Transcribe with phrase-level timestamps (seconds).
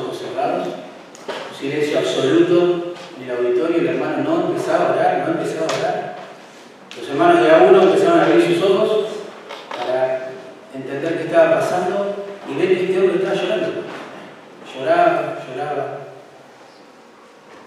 [0.00, 0.68] ojos cerrados,
[1.58, 6.16] silencio absoluto en el auditorio, el hermano no empezaba a orar, no empezaba a orar.
[6.98, 9.06] Los hermanos de a uno empezaron a abrir sus ojos
[9.76, 10.30] para
[10.74, 12.16] entender qué estaba pasando
[12.48, 13.66] y ven que este hombre estaba llorando.
[14.74, 15.98] Lloraba, lloraba.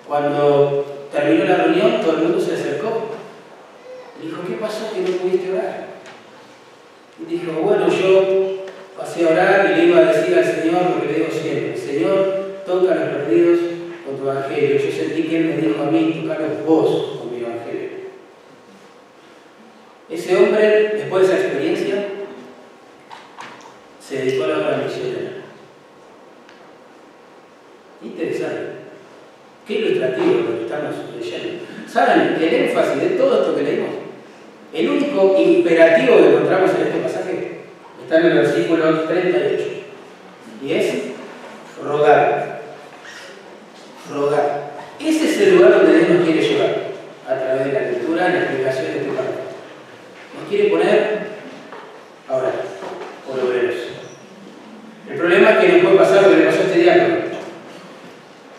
[0.08, 3.10] Cuando terminó la reunión, todo el mundo se acercó.
[4.22, 5.88] Dijo, ¿qué pasó que no pudiste orar?
[7.20, 8.66] Y dijo, bueno, yo
[8.98, 11.03] pasé a orar y le iba a decir al Señor
[12.66, 13.60] toca a los perdidos
[14.06, 14.78] con tu evangelio.
[14.78, 17.90] Yo sentí que Él me dijo a mí, tocalos vos con mi evangelio.
[20.10, 22.06] Ese hombre, después de esa experiencia,
[24.00, 24.88] se dedicó a la obra.
[28.04, 28.74] Interesante.
[29.66, 31.64] Qué ilustrativo lo que estamos leyendo.
[31.88, 33.92] ¿Saben el énfasis de todo esto que leímos?
[34.74, 37.54] El único imperativo que encontramos en este pasaje
[38.04, 39.64] está en el versículo 38.
[40.64, 40.94] Y es
[41.84, 42.62] rogar.
[44.12, 44.72] Rogar.
[45.00, 46.76] Ese es el lugar donde Dios nos quiere llevar,
[47.28, 49.40] a través de la lectura y la explicación de este párrafo.
[50.40, 51.28] Nos quiere poner
[52.30, 52.52] ahora,
[53.28, 53.76] por obreros.
[55.10, 57.16] El problema es que nos puede pasar lo que le pasó a este diálogo.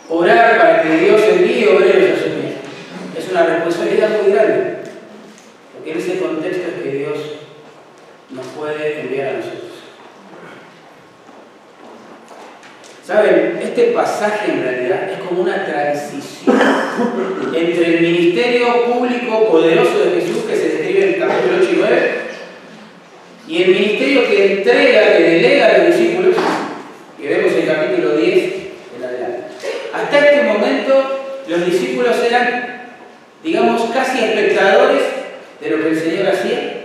[0.08, 2.56] Orar para que Dios envíe obreros a su vida.
[3.18, 4.76] Es una responsabilidad muy grande.
[5.72, 7.18] Porque en ese contexto es que Dios
[8.30, 9.62] nos puede enviar a nosotros.
[13.06, 16.58] Saben, este pasaje en realidad es como una transición
[17.54, 21.76] entre el ministerio público poderoso de Jesús que se describe en el capítulo 8 y
[21.76, 22.12] 9
[23.46, 26.34] y el ministerio que entrega, que delega a los discípulos,
[27.20, 28.54] que vemos en el capítulo 10
[28.96, 29.42] en adelante.
[29.92, 32.86] Hasta este momento los discípulos eran,
[33.42, 35.02] digamos, casi espectadores
[35.60, 36.84] de lo que el Señor hacía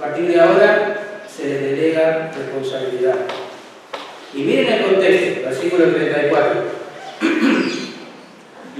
[0.00, 0.96] a partir de ahora
[1.28, 3.16] se les delega responsabilidad.
[4.32, 6.62] Y miren el contexto, versículo 34.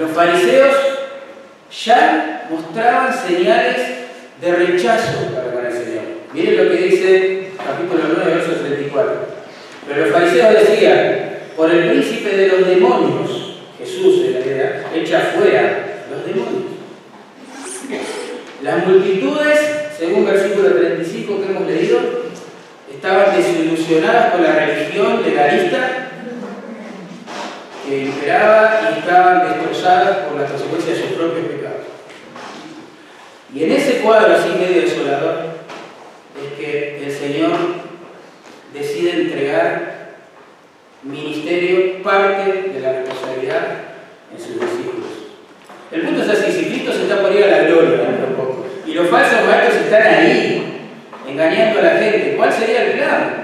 [0.00, 0.74] Los fariseos
[1.84, 3.76] ya mostraban señales
[4.40, 6.04] de rechazo para con el Señor.
[6.32, 9.12] Miren lo que dice capítulo 9, verso 34.
[9.86, 15.20] Pero los fariseos decían, por el príncipe de los demonios, Jesús de la era, echa
[15.36, 16.62] fuera los demonios.
[18.62, 19.58] Las multitudes,
[19.98, 21.98] según versículo 35 que hemos leído,
[22.90, 25.99] estaban desilusionadas con la religión legalista
[27.90, 31.86] que imperaba y estaban destrozadas por las consecuencias de sus propios pecados.
[33.52, 35.40] Y en ese cuadro así medio desolador
[36.40, 37.50] es que el Señor
[38.72, 40.18] decide entregar
[41.02, 43.66] ministerio parte de la responsabilidad
[44.32, 45.08] en sus discípulos.
[45.90, 48.34] El punto es así, si Cristo se está por ir a la gloria dentro de
[48.36, 50.88] poco, y los falsos maestros están ahí,
[51.28, 53.40] engañando a la gente, ¿cuál sería el plan?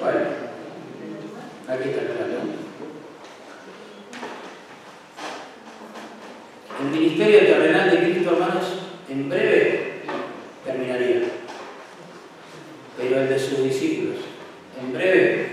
[0.00, 0.43] Bueno,
[1.64, 2.28] está el plan.
[2.30, 2.64] ¿no?
[6.84, 8.64] El ministerio terrenal de Cristo, hermanos,
[9.08, 10.02] en breve
[10.64, 11.22] terminaría.
[12.98, 14.18] Pero el de sus discípulos,
[14.78, 15.46] en breve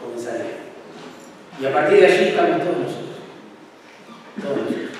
[0.00, 0.62] comenzaría.
[1.60, 3.16] Y a partir de allí estamos todos nosotros.
[4.40, 4.90] Todos nosotros.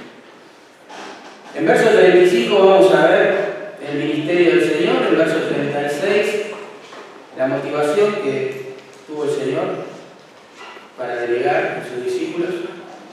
[1.54, 3.52] En verso 35 vamos a ver
[3.88, 6.46] el ministerio del Señor, en verso 36,
[7.38, 8.74] la motivación que
[9.06, 9.91] tuvo el Señor
[10.96, 12.50] para delegar a sus discípulos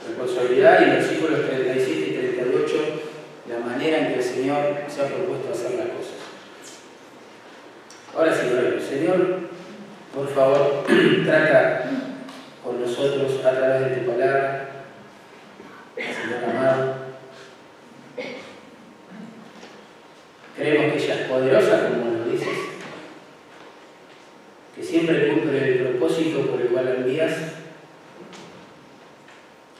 [0.08, 2.76] responsabilidad y en versículos 37 y 38
[3.48, 6.20] la manera en que el Señor se ha propuesto hacer las cosas.
[8.14, 8.48] Ahora sí,
[8.88, 9.38] Señor,
[10.14, 10.84] por favor,
[11.24, 11.90] trata
[12.62, 14.68] con nosotros a través de tu palabra,
[15.96, 16.94] Señor amado.
[20.56, 22.48] Creemos que ella es poderosa, como nos dices,
[24.76, 27.59] que siempre cumple el propósito por el cual la envías.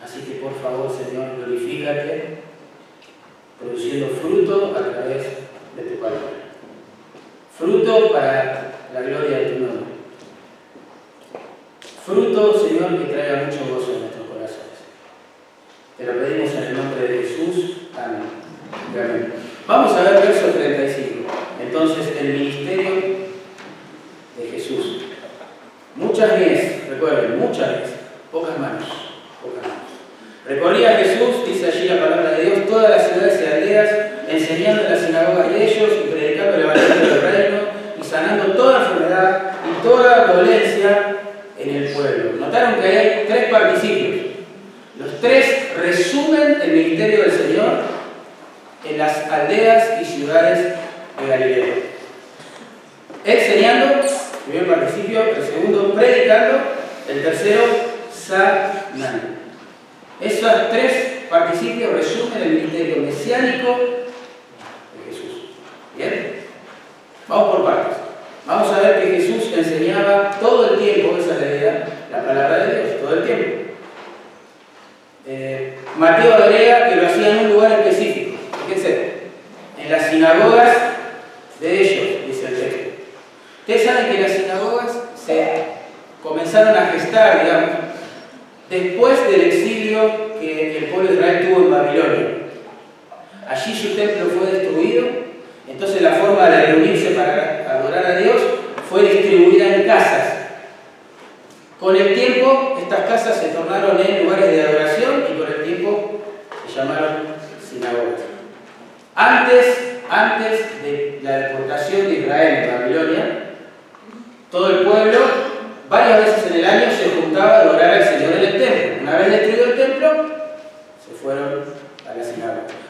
[0.02, 2.38] Así que por favor, Señor, glorifícate,
[3.58, 5.22] produciendo fruto a través
[5.76, 6.40] de tu palabra.
[7.56, 9.84] Fruto para la gloria de tu nombre.
[12.04, 14.80] Fruto, Señor, que traiga mucho gozo en nuestros corazones.
[15.98, 17.76] Te lo pedimos en el nombre de Jesús.
[17.94, 19.34] Amén.
[19.66, 20.20] Vamos a ver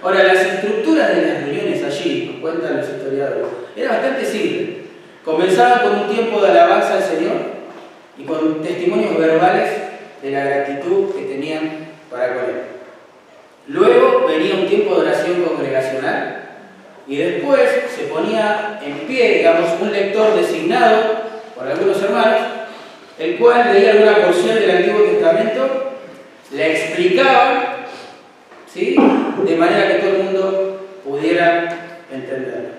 [0.02, 4.76] Ahora, las estructuras de las reuniones allí, cuentan los historiadores, era bastante simple.
[5.24, 7.36] Comenzaban con un tiempo de alabanza al Señor
[8.16, 9.70] y con testimonios verbales
[10.22, 12.62] de la gratitud que tenían para con Él.
[13.68, 16.48] Luego venía un tiempo de oración congregacional
[17.06, 17.60] y después
[17.94, 22.60] se ponía en pie, digamos, un lector designado por algunos hermanos
[23.20, 25.92] el cual leía alguna porción del Antiguo Testamento,
[26.52, 27.79] la explicaba,
[28.72, 28.96] ¿sí?
[29.44, 32.70] de manera que todo el mundo pudiera entenderla.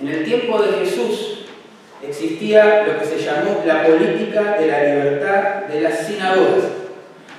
[0.00, 1.46] En el tiempo de Jesús
[2.02, 6.64] existía lo que se llamó la política de la libertad de las sinagogas,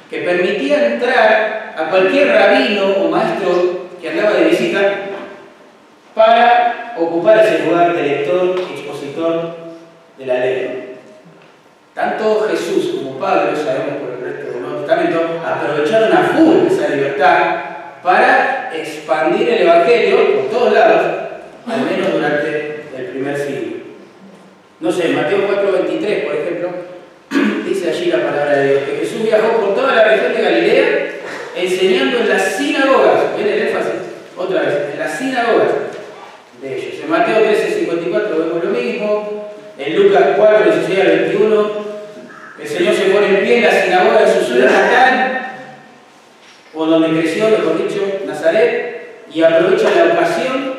[0.09, 4.79] que permitía entrar a cualquier rabino o maestro que andaba de visita
[6.13, 9.55] para ocupar ese lugar de lector expositor
[10.17, 10.97] de la ley.
[11.93, 14.44] Tanto Jesús como Pablo, sabemos por el resto
[14.87, 17.55] Aprovecharon a full esa libertad
[18.03, 21.01] para expandir el Evangelio por todos lados,
[21.65, 23.77] al menos durante el primer siglo.
[24.79, 26.69] No sé, Mateo 4:23, por ejemplo,
[27.65, 30.85] dice allí la palabra de Dios, que Jesús viajó por toda la región de Galilea
[31.55, 33.93] enseñando en las sinagogas, ven el énfasis,
[34.37, 35.67] otra vez, en las sinagogas
[36.61, 36.93] de ellos.
[37.03, 39.49] En Mateo 13:54 vemos lo mismo,
[39.79, 41.84] en Lucas 4, 16 al 21,
[42.59, 45.51] el Señor se pone en pie en la sinagoga de su ciudad natal,
[46.73, 50.75] o donde creció, mejor dicho, Nazaret, y aprovecha la ocasión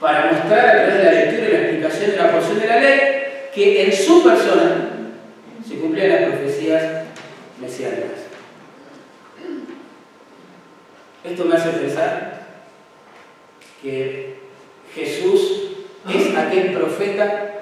[0.00, 2.80] para mostrar a través de la lectura y la explicación de la porción de la
[2.80, 3.00] ley
[3.54, 4.90] que en su persona
[5.66, 6.82] se cumplían las profecías
[7.60, 8.28] mesiánicas.
[11.24, 12.42] Esto me hace pensar
[13.82, 14.36] que
[14.94, 15.72] Jesús
[16.08, 17.57] es aquel profeta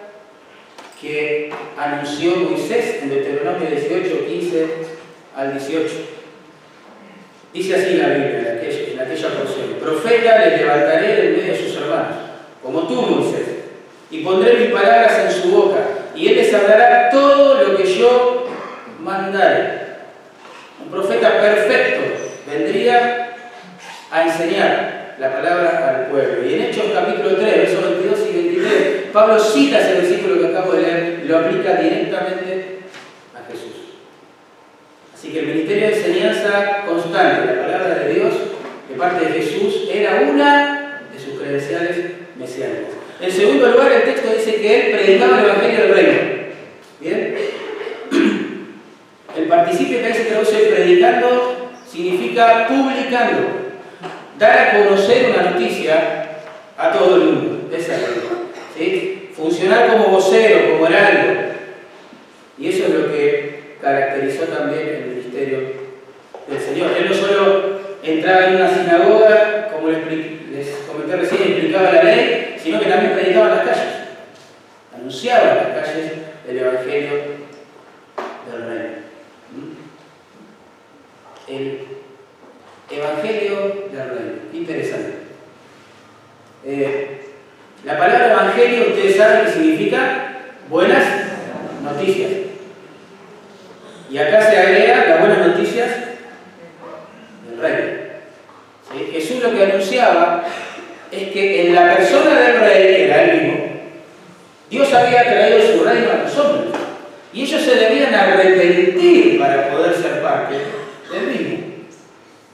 [1.01, 4.67] que anunció Moisés en Deuteronomio 18, 15
[5.37, 5.95] al 18.
[7.53, 11.77] Dice así la Biblia en aquella, en porción, profeta le levantaré en medio de sus
[11.77, 12.17] hermanos,
[12.63, 13.47] como tú Moisés,
[14.11, 15.79] y pondré mis palabras en su boca,
[16.15, 18.47] y él les hablará todo lo que yo
[19.01, 19.87] mandaré.
[20.85, 22.03] Un profeta perfecto
[22.47, 23.37] vendría
[24.11, 26.49] a enseñar la palabra al pueblo.
[26.49, 28.56] Y en Hechos capítulo 3, versos 22 y 23,
[29.17, 32.81] Pablo cita ese versículo que acabo de leer y lo aplica directamente
[35.15, 38.35] Así que el ministerio de enseñanza constante de la palabra de Dios
[38.91, 41.97] de parte de Jesús era una de sus credenciales
[42.39, 42.93] mesiánicas.
[43.19, 46.19] En segundo lugar, el texto dice que él predicaba el Evangelio del Reino.
[47.01, 47.37] ¿Bien?
[49.39, 53.49] El participio que se traduce predicando significa publicando,
[54.39, 56.43] dar a conocer una noticia
[56.77, 57.75] a todo el mundo.
[57.75, 58.09] Esa es la
[59.35, 61.41] Funcionar como vocero, como heraldo.
[62.59, 65.59] Y eso es lo que caracterizó también el ministerio
[66.47, 66.91] del Señor.
[66.97, 72.81] Él no solo entraba en una sinagoga, como les, comenté recién, explicaba la ley, sino
[72.81, 73.95] que también predicaba en las calles.
[74.95, 76.13] Anunciaba en las calles
[76.49, 77.13] el Evangelio
[78.51, 78.97] del Reino.
[79.53, 81.51] ¿Mm?
[81.53, 81.79] El
[82.91, 84.33] Evangelio del Reino.
[84.53, 85.13] Interesante.
[86.65, 87.16] Eh,
[87.87, 89.99] la palabra Evangelio, ustedes saben que significa
[90.69, 91.05] buenas
[91.85, 92.33] noticias.
[94.11, 95.89] Y acá se agrega las buenas noticias
[97.49, 99.13] del rey.
[99.13, 100.45] Jesús lo que anunciaba
[101.13, 103.65] es que en la persona del rey, que era él mismo,
[104.69, 106.71] Dios había traído su reino a los hombres.
[107.33, 110.55] Y ellos se debían arrepentir para poder ser parte
[111.13, 111.59] del mismo.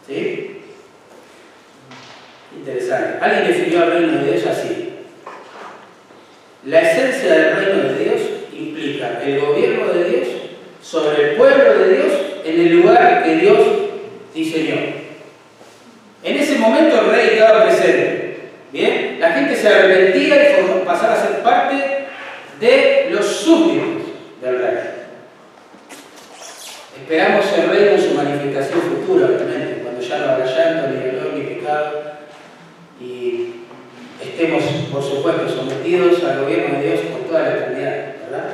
[0.07, 0.61] ¿Sí?
[2.55, 3.25] Interesante.
[3.25, 4.82] Alguien definió el reino de Dios así.
[6.65, 8.21] La esencia del reino de Dios
[8.57, 10.29] implica el gobierno de Dios
[10.81, 12.13] sobre el pueblo de Dios
[12.45, 13.59] en el lugar que Dios
[14.33, 14.77] diseñó.
[16.23, 18.51] En ese momento el rey estaba presente.
[18.71, 21.75] Bien, la gente se arrepentía y pasaba a ser parte
[22.61, 24.07] de los súbditos
[24.41, 24.79] del rey.
[27.01, 30.89] Esperamos el reino en su manifestación futura, obviamente, cuando ya no habrá llanto,
[31.49, 32.03] pecado,
[33.01, 33.55] y
[34.43, 38.45] estemos, por supuesto, sometidos al gobierno de Dios por toda la eternidad, ¿verdad?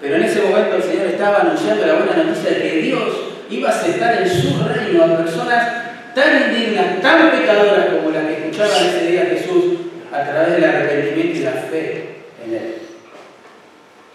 [0.00, 3.08] Pero en ese momento el Señor estaba anunciando la buena noticia de que Dios
[3.48, 5.68] iba a aceptar en su reino a personas
[6.14, 9.64] tan indignas, tan pecadoras como las que escuchaban ese día Jesús
[10.12, 12.74] a través del arrepentimiento y la fe en Él.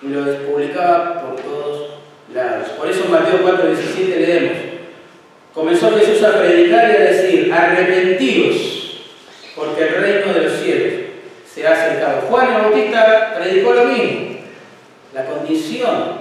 [0.02, 1.90] Y lo publicaba por todos
[2.34, 2.70] lados.
[2.78, 4.58] Por eso en Mateo 4:17 leemos,
[5.54, 8.79] comenzó Jesús a predicar y a decir, arrepentidos,
[9.60, 10.94] porque el reino de los cielos
[11.54, 12.22] se ha acercado.
[12.30, 14.40] Juan el Bautista predicó lo mismo.
[15.14, 16.14] La condición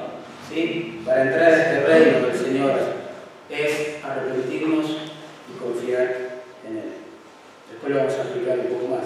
[0.53, 1.01] ¿sí?
[1.07, 2.73] para entrar a este reino del Señor
[3.49, 6.03] es arrepentirnos y confiar
[6.69, 6.93] en Él.
[7.71, 9.05] Después lo vamos a explicar un poco más.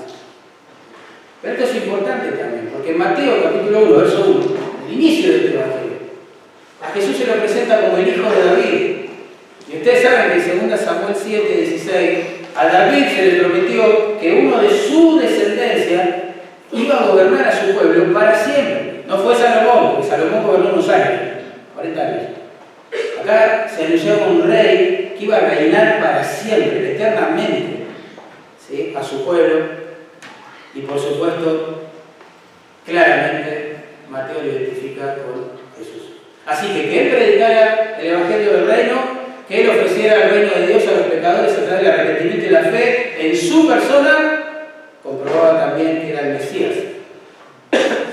[1.42, 5.36] Pero esto es importante también, porque en Mateo capítulo 1, verso 1, el inicio de
[5.36, 5.92] este Evangelio,
[6.80, 8.96] a Jesús se lo presenta como el hijo de David.
[9.68, 14.32] Y ustedes saben que en 2 Samuel 7, 16, a David se le prometió que
[14.32, 16.34] uno de su descendencia
[16.72, 19.02] iba a gobernar a su pueblo para siempre.
[19.06, 21.20] No fue Salomón, porque Salomón gobernó unos años,
[21.74, 22.22] 40 años.
[23.22, 27.84] Acá se anunciaba un rey que iba a reinar para siempre, eternamente,
[28.96, 29.66] a su pueblo.
[30.74, 31.82] Y por supuesto,
[32.86, 33.76] claramente,
[34.08, 36.16] Mateo lo identifica con Jesús.
[36.46, 39.11] Así que que él predicara el Evangelio del Reino,
[39.52, 42.64] él ofreciera el reino de Dios a los pecadores a través del arrepentimiento y la
[42.64, 44.44] fe en su persona,
[45.02, 46.74] comprobaba también que era el Mesías,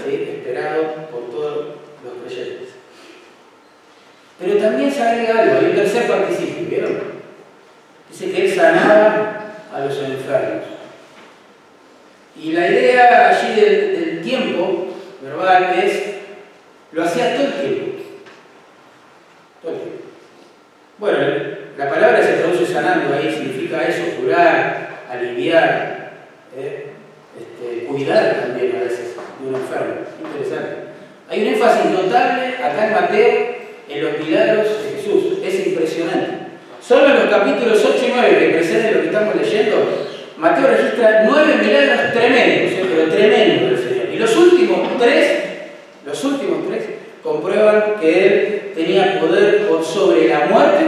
[0.08, 1.65] esperado por todos
[2.03, 2.69] los creyentes.
[4.39, 7.00] Pero también se agrega algo, hay un tercer participio, ¿vieron?
[8.10, 10.65] Dice que él sanaba a los enfermos.
[12.36, 14.88] Y la idea allí del, del tiempo
[15.22, 16.03] verbal es,
[16.91, 18.03] lo hacía todo el tiempo.
[19.62, 20.00] Todo el tiempo.
[21.00, 21.18] Bueno,
[21.77, 26.12] la palabra se traduce sanando ahí, significa eso, curar, aliviar,
[26.58, 26.88] ¿eh?
[27.39, 29.94] este, cuidar también a veces de un enfermo.
[30.22, 30.75] Interesante.
[31.29, 33.56] Hay un énfasis notable acá en Mateo
[33.88, 35.38] en los milagros de Jesús.
[35.41, 36.50] Es impresionante.
[36.82, 39.75] Solo en los capítulos 8 y 9 que preceden lo que estamos leyendo,
[40.38, 42.86] Mateo registra nueve milagros tremendos, ¿eh?
[42.89, 44.13] pero tremendos del Señor.
[44.13, 45.44] Y los últimos tres,
[46.06, 46.84] los últimos tres,
[47.24, 50.86] comprueban que Él tenía poder por sobre la muerte,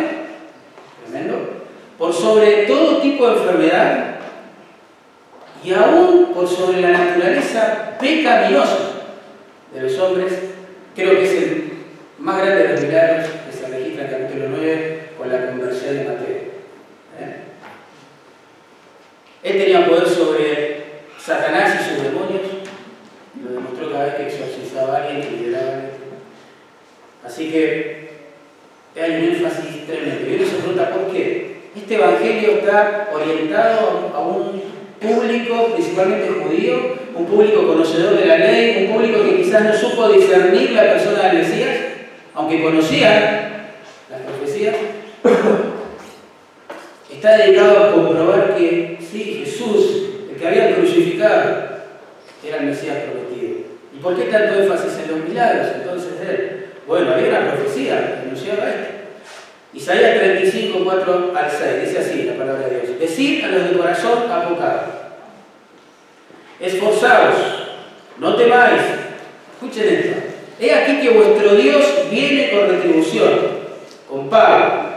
[1.03, 1.65] tremendo,
[1.97, 4.15] por sobre todo tipo de enfermedad
[5.61, 8.77] y aún por sobre la naturaleza pecaminosa
[9.73, 10.31] de los hombres,
[10.95, 11.73] creo que es el
[12.17, 15.97] más grande de los milagros que se registra en el capítulo 9 con la conversión
[15.97, 16.35] de Mateo.
[17.19, 17.41] ¿eh?
[19.43, 20.83] Él tenía poder sobre
[21.19, 22.41] Satanás y sus demonios,
[23.43, 26.01] lo demostró cada vez que exorcizaba a alguien y lideraba a alguien.
[27.23, 28.09] Así que
[28.99, 30.29] hay un énfasis tremendo.
[30.29, 31.61] Y uno se pregunta por qué.
[31.91, 34.61] Este evangelio está orientado a un
[34.97, 40.07] público, principalmente judío, un público conocedor de la ley, un público que quizás no supo
[40.07, 41.77] discernir la persona del Mesías,
[42.33, 43.73] aunque conocían
[44.09, 44.73] las profecías,
[47.11, 51.71] está dedicado a comprobar que sí, Jesús, el que había crucificado,
[52.47, 53.65] era el Mesías prometido.
[53.93, 56.65] ¿Y por qué tanto énfasis en los milagros entonces de él?
[56.87, 59.00] Bueno, había una profecía anunciaba esto.
[59.73, 62.99] Isaías 35, 4 al 6, dice así la palabra de Dios.
[62.99, 64.83] Decid a los de corazón apocado,
[66.59, 67.35] esforzaos,
[68.17, 68.81] no temáis.
[69.53, 70.17] Escuchen esto.
[70.59, 73.29] He aquí que vuestro Dios viene con retribución,
[74.09, 74.91] con pago.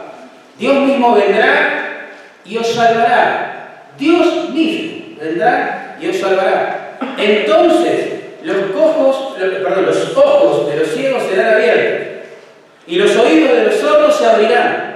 [0.58, 2.10] Dios mismo vendrá
[2.44, 3.90] y os salvará.
[3.96, 6.98] Dios mismo vendrá y os salvará.
[7.16, 8.06] Entonces
[8.42, 12.14] los, cojos, perdón, los ojos de los ciegos serán abiertos
[12.86, 14.94] y los oídos de los sordos se abrirán.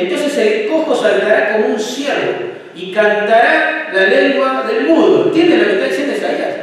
[0.00, 5.26] Entonces el cojo saltará como un ciervo y cantará la lengua del mudo.
[5.26, 6.56] ¿Entienden lo que está diciendo Isaías?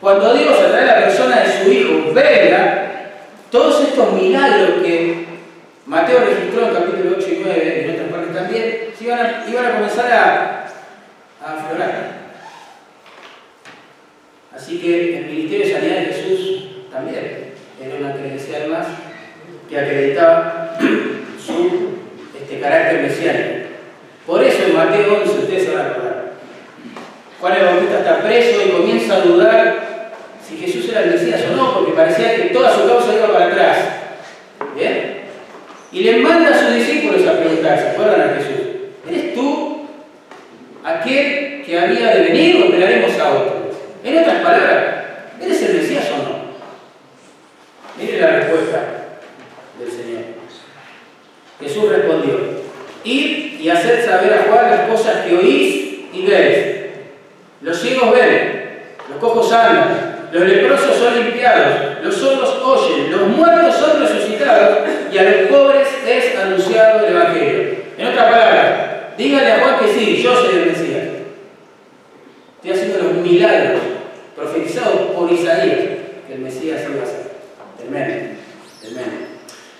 [0.00, 2.90] Cuando Dios a la persona de su Hijo venga,
[3.50, 5.26] todos estos milagros que
[5.86, 9.66] Mateo registró en capítulo 8 y 9, y en otras partes también, iban a, iban
[9.66, 10.66] a comenzar a,
[11.44, 12.22] a aflorar.
[14.54, 18.86] Así que el ministerio de sanidad de Jesús también era una credencial más
[19.68, 20.76] que acreditaba
[21.44, 21.91] su
[22.42, 23.68] este, carácter mesiánico.
[24.26, 26.32] Por eso en Mateo 11, ustedes se van a acordar,
[27.40, 30.12] Juan el Bautista está preso y comienza a dudar
[30.46, 33.46] si Jesús era el Mesías o no, porque parecía que toda su causa iba para
[33.46, 33.78] atrás.
[34.76, 35.22] ¿Bien?
[35.90, 38.66] Y le manda a sus discípulos a preguntar, ¿se acuerdan a Jesús?
[39.08, 39.88] ¿Eres tú
[40.84, 43.70] aquel que había de venir o esperaremos a otro?
[44.04, 45.04] En otras palabras,
[45.40, 46.42] ¿eres el Mesías o no?
[47.98, 48.78] Mire la respuesta
[49.78, 50.31] del Señor.
[51.62, 52.38] Jesús respondió,
[53.04, 56.66] id y haced saber a Juan las cosas que oís y veis.
[57.60, 63.76] Los ciegos ven, los cojos andan, los leprosos son limpiados, los sordos oyen, los muertos
[63.76, 64.78] son resucitados
[65.12, 67.76] y a los pobres es anunciado el Evangelio.
[67.96, 71.02] En otras palabras, dígale a Juan que sí, yo soy el Mesías.
[72.56, 73.82] Estoy haciendo los milagros
[74.34, 75.78] profetizados por Isaías
[76.26, 77.32] que el Mesías iba a ser.
[77.78, 78.36] Tremendo,
[78.80, 79.31] tremendo.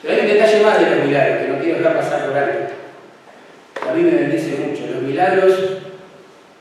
[0.02, 2.74] Pero hay un detalle más de los milagros que no quiero dejar pasar por alto.
[3.88, 4.92] A mí me bendice mucho.
[4.92, 5.54] Los milagros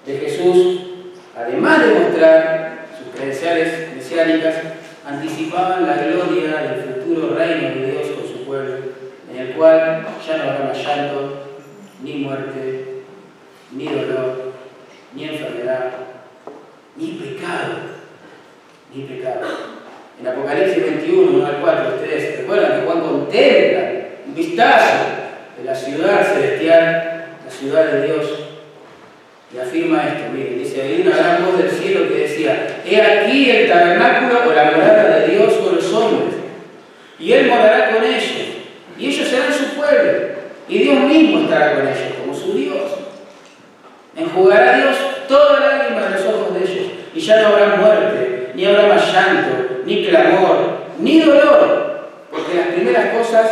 [0.05, 0.81] de Jesús,
[1.35, 4.55] además de mostrar sus credenciales mesiánicas,
[5.05, 8.75] anticipaban la gloria del futuro reino de Dios con su pueblo,
[9.31, 11.47] en el cual ya no habrá llanto,
[12.03, 13.03] ni muerte,
[13.71, 14.53] ni dolor,
[15.15, 15.91] ni enfermedad,
[16.95, 17.75] ni pecado,
[18.93, 19.80] ni pecado.
[20.21, 23.91] En Apocalipsis 21, 1 al 4, ustedes recuerdan que Juan contempla
[24.27, 24.93] un vistazo
[25.57, 28.25] de la ciudad celestial, la ciudad de Dios,
[29.51, 33.49] y afirma esto, miren, dice, hay una gran voz del cielo que decía, he aquí
[33.49, 36.35] el tabernáculo o la morada de Dios con los hombres,
[37.17, 38.31] y Él morará con ellos,
[38.99, 40.21] y ellos serán su pueblo,
[40.69, 42.91] y Dios mismo estará con ellos, como su Dios.
[44.15, 48.65] Enjugará Dios toda lágrima de los ojos de ellos, y ya no habrá muerte, ni
[48.65, 50.57] habrá más llanto, ni clamor,
[50.99, 53.51] ni dolor, porque las primeras cosas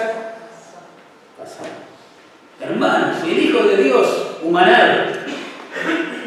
[1.37, 1.79] pasaron.
[2.61, 5.03] Hermanos, el Hijo de Dios, humanado,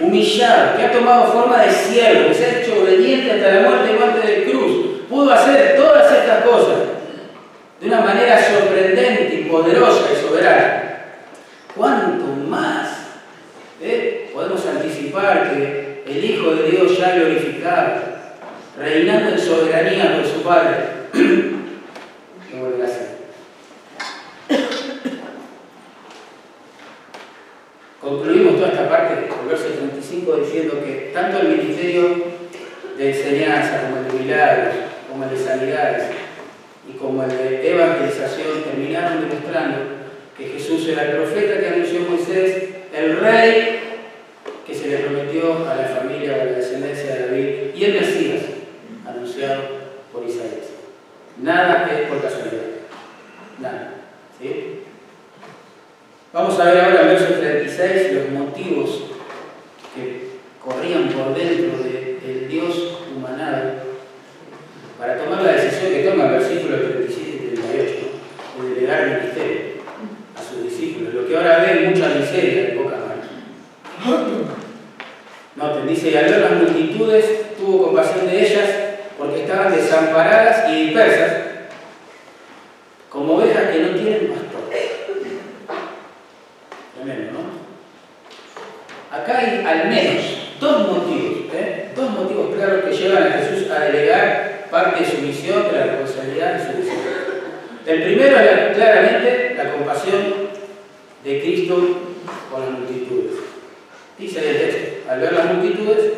[0.00, 3.90] humillado, que ha tomado forma de siervo, que se ha hecho obediente hasta la muerte
[3.92, 6.78] y muerte de cruz, pudo hacer todas estas cosas
[7.80, 10.82] de una manera sorprendente y poderosa y soberana.
[11.76, 12.88] ¿Cuánto más
[13.80, 18.21] eh, podemos anticipar que el Hijo de Dios ya glorificado,
[18.78, 20.76] reinando en soberanía por su Padre,
[21.12, 23.12] ¿qué a?
[28.00, 32.16] Concluimos toda esta parte del verso 35 diciendo que tanto el ministerio
[32.98, 34.74] de enseñanza como el de milagros,
[35.08, 36.04] como el de sanidades
[36.88, 39.78] y como el de evangelización terminaron demostrando
[40.37, 43.80] que Jesús era el profeta que anunció Moisés, el rey
[44.66, 48.42] que se le prometió a la familia de la descendencia de David y el Mesías
[49.06, 49.62] anunciado
[50.12, 50.72] por Isaías.
[51.42, 52.62] Nada es por casualidad.
[53.59, 53.94] Nada.
[56.33, 59.02] Vamos a ver ahora en verso 36 los motivos
[59.94, 60.28] que
[60.64, 63.72] corrían por dentro del Dios humanado
[64.98, 67.92] para tomar la decisión que toma el versículo 37 y 38
[68.62, 69.61] de delegar el ministerio
[70.37, 71.12] a sus discípulos.
[71.12, 73.22] Lo que ahora ven mucha miseria de poca mano.
[75.57, 78.81] Noten, dice, y al ver las multitudes tuvo compasión de ellas
[79.70, 81.33] desamparadas y dispersas,
[83.09, 84.70] como ovejas que no tienen pastor.
[86.94, 87.62] Tremendo, ¿no?
[89.16, 90.25] Acá hay al menos
[90.59, 91.90] dos motivos, ¿eh?
[91.94, 95.85] dos motivos claros que llevan a Jesús a delegar parte de su misión, de la
[95.85, 96.96] responsabilidad de su misión.
[97.87, 100.22] El primero es claramente la compasión
[101.25, 102.01] de Cristo
[102.51, 103.35] con las multitudes.
[104.18, 106.12] Dice el texto, al ver las multitudes,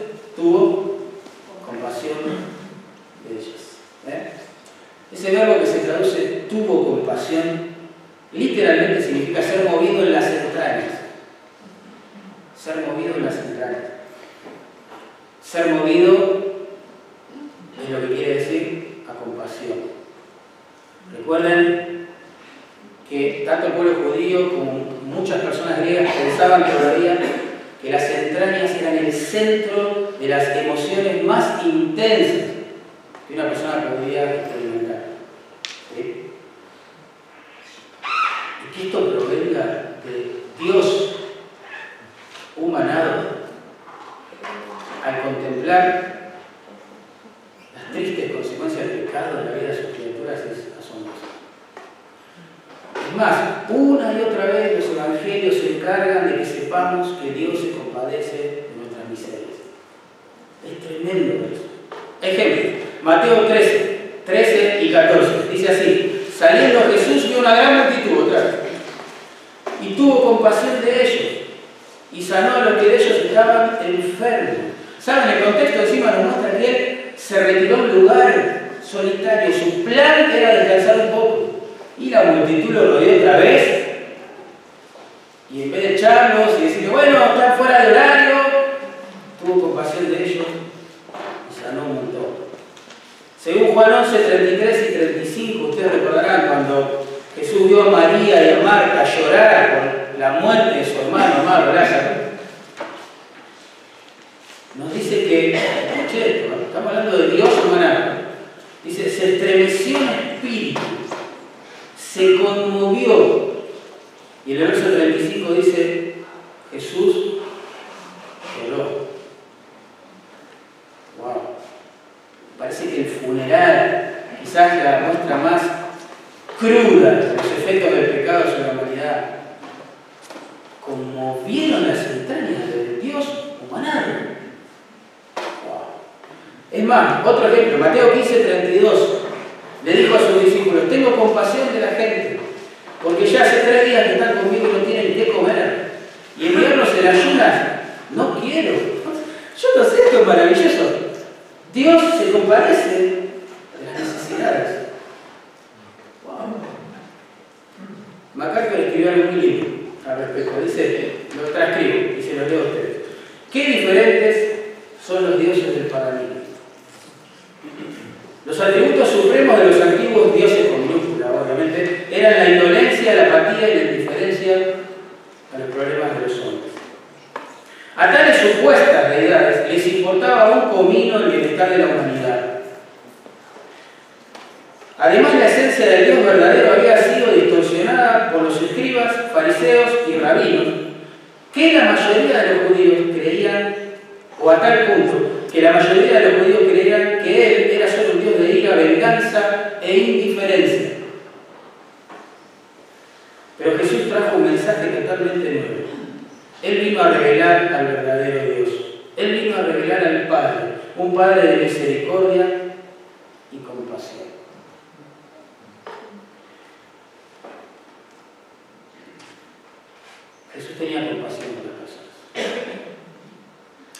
[104.77, 108.24] Nos dice que, escuche esto, estamos hablando de Dios humano.
[108.85, 110.81] Dice, se estremeció el espíritu,
[111.96, 113.34] se conmovió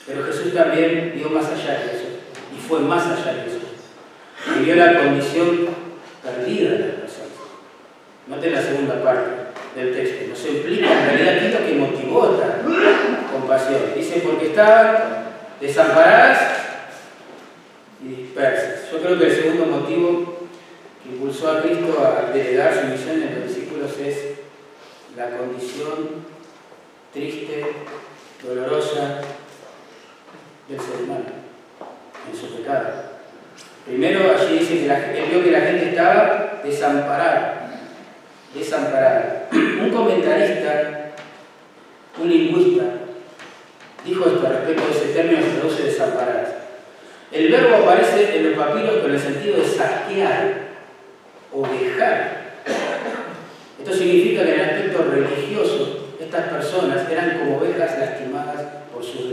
[0.07, 2.05] Pero Jesús también vio más allá de eso,
[2.55, 3.59] y fue más allá de eso.
[4.55, 5.69] Y vio la condición
[6.23, 7.31] perdida de las personas.
[8.27, 9.31] Noten la segunda parte
[9.75, 10.27] del texto.
[10.29, 12.61] Nos implica en realidad que motivó esta
[13.33, 13.81] compasión.
[13.95, 15.25] Dice, porque estaban
[15.61, 16.39] desamparadas
[18.03, 18.91] y dispersas.
[18.93, 20.49] Yo creo que el segundo motivo
[21.03, 24.35] que impulsó a Cristo a delegar su misión en los discípulos es
[25.17, 26.25] la condición
[27.13, 27.65] triste,
[28.43, 29.21] dolorosa
[30.69, 31.25] del ser humano,
[32.31, 33.15] en su pecado.
[33.85, 37.71] Primero allí dice que la, él vio que la gente estaba desamparada,
[38.55, 39.49] desamparada.
[39.53, 41.13] Un comentarista,
[42.19, 42.85] un lingüista,
[44.05, 46.61] dijo esto respecto a ese término que traduce desamparada.
[47.31, 50.55] El verbo aparece en los papiros con el sentido de saquear
[51.53, 52.45] o dejar.
[53.79, 59.31] Esto significa que en el aspecto religioso estas personas eran como ovejas lastimadas por sus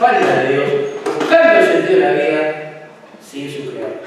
[0.00, 0.68] organiza a espaldas de Dios,
[1.18, 2.88] buscando el sentido de la vida
[3.20, 3.98] sin su creador.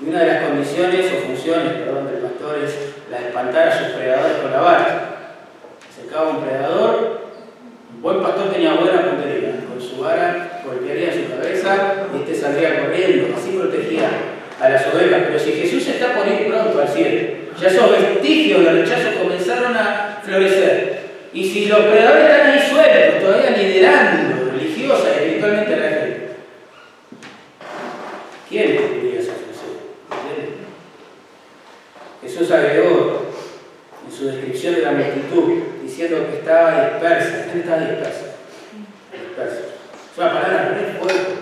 [0.00, 2.74] Y una de las condiciones o funciones perdón, del pastor es
[3.10, 5.16] la de espantar a sus predadores con la vara.
[5.90, 7.30] Acercaba un predador,
[7.94, 12.80] un buen pastor tenía buena puntería, con su vara golpearía su cabeza y este saldría
[12.80, 14.10] corriendo, así protegía
[14.60, 15.22] a las ovejas.
[15.26, 19.76] Pero si Jesús está por ir pronto al cielo, ya esos vestigios de rechazo comenzaron
[19.76, 20.97] a florecer.
[21.32, 26.28] Y si los predadores están ahí sueltos, todavía liderando religiosa y espiritualmente la gente,
[28.48, 29.32] ¿quién diría esa
[32.22, 33.26] Jesús agregó
[34.06, 37.44] en su descripción de la multitud, diciendo que estaba dispersa.
[37.44, 38.26] ¿Quién estaba dispersa?
[39.12, 39.60] Dispersa.
[40.12, 41.34] Es una palabra muy fuerte.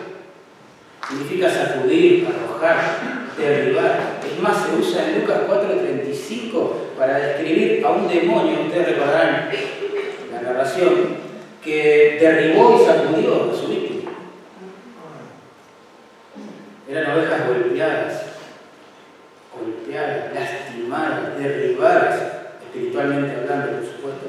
[1.09, 2.99] Significa sacudir, arrojar,
[3.39, 4.21] derribar.
[4.25, 9.49] Es más, se usa en Lucas 4.35 para describir a un demonio, ustedes recordarán
[10.33, 11.27] la narración,
[11.63, 14.13] que derribó y sacudió a su víctima.
[16.89, 18.23] Eran ovejas golpeadas,
[19.53, 22.23] golpeadas, lastimadas, derribadas,
[22.65, 24.27] espiritualmente hablando, por supuesto,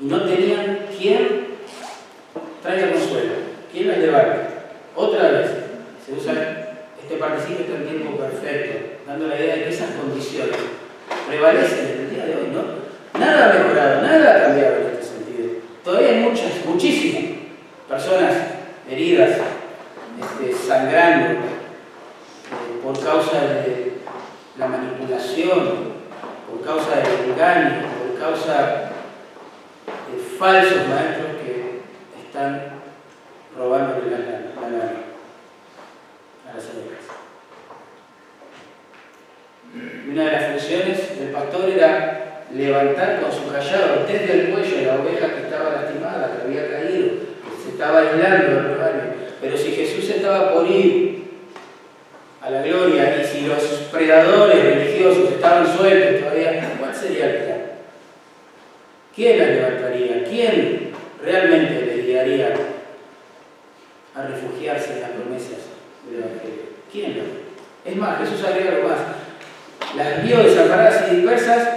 [0.00, 1.46] y no tenían quien
[2.62, 3.32] traiga consuelo,
[3.72, 4.48] quien las llevara.
[4.96, 5.50] Otra vez,
[6.04, 6.64] se usa
[7.08, 10.56] este participio está en tiempo perfecto, dando la idea de que esas condiciones
[11.28, 13.18] prevalecen en el día de hoy, ¿no?
[13.18, 15.50] Nada ha mejorado, nada ha cambiado en este sentido.
[15.84, 17.22] Todavía hay muchas, muchísimas
[17.88, 18.34] personas
[18.88, 19.38] heridas,
[20.20, 23.98] este, sangrando eh, por causa de
[24.58, 25.98] la manipulación,
[26.48, 28.90] por causa del engaño, por causa
[30.10, 31.82] de falsos maestros que
[32.26, 32.80] están
[33.56, 34.88] robando la, la,
[36.50, 37.04] a las ovejas.
[40.10, 45.00] Una de las funciones del pastor era levantar con su callado desde el cuello la
[45.00, 49.02] oveja que estaba lastimada, que había caído, que se estaba aislando del rebaño.
[49.40, 51.24] Pero si Jesús estaba por ir
[52.40, 57.62] a la gloria y si los predadores religiosos estaban sueltos todavía, ¿cuál sería el plan?
[59.14, 60.24] ¿Quién la levantaría?
[60.24, 60.90] ¿Quién
[61.22, 62.54] realmente le guiaría
[64.14, 65.58] a refugiarse en las promesas
[66.08, 66.62] del Evangelio?
[66.90, 67.22] ¿Quién?
[67.84, 68.98] Es más, Jesús agrega algo más.
[69.96, 71.68] Las vio desamparadas y dispersas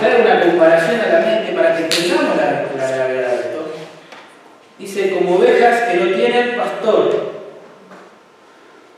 [0.00, 3.74] trae una comparación a la mente para que entendamos la, gravedad de esto.
[4.78, 7.32] Dice, como ovejas que no tienen pastor,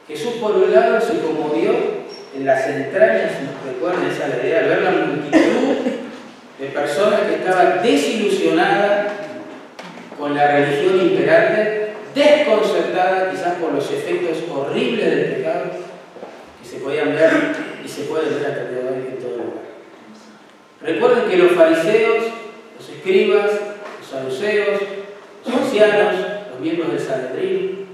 [0.08, 1.72] Jesús por un lado se conmovió
[2.34, 3.32] en las entrañas,
[3.66, 5.76] recuerden esa la idea, al ver la multitud
[6.58, 9.12] de personas que estaban desilusionadas
[10.18, 15.64] con la religión imperante, desconcertadas quizás por los efectos horribles del pecado
[16.62, 19.66] que se podían ver y se pueden ver hasta de hoy en todo lugar.
[20.82, 22.24] Recuerden que los fariseos,
[22.76, 23.50] los escribas,
[24.00, 24.80] los saduceos,
[25.46, 26.14] los ancianos,
[26.50, 27.86] los miembros del Sanedrín,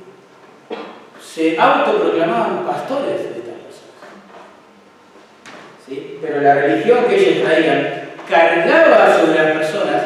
[1.23, 3.59] se autoproclamaban pastores de estas
[5.87, 6.21] personas.
[6.23, 10.03] Pero la religión que ellos traían cargaba sobre las personas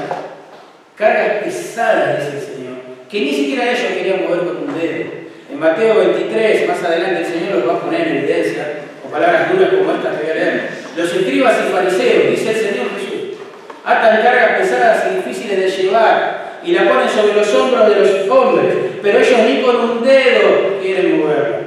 [0.97, 2.77] cargas pesadas, dice el Señor,
[3.09, 5.05] que ni siquiera ellos querían mover con un dedo.
[5.49, 8.86] En Mateo 23, más adelante el Señor los va a poner en evidencia,
[9.17, 11.03] palabras duras como estas que voy.
[11.03, 13.39] Los escribas y fariseos, dice el Señor Jesús,
[13.85, 18.31] atan cargas pesadas y difíciles de llevar y la ponen sobre los hombros de los
[18.31, 21.59] hombres, pero ellos ni con un dedo quieren moverla.